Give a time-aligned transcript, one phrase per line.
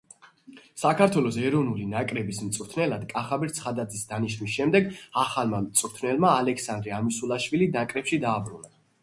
[0.83, 4.89] საქართველოს ეროვნული ნაკრების მწვრთნელად კახაბერ ცხადაძის დანიშნვის შემდეგ,
[5.25, 8.75] ახალმა მწვრთნელმა ალექსანდრე ამისულაშვილი ნაკრებში დააბრუნა.